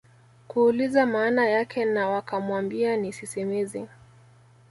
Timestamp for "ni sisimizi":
2.97-3.85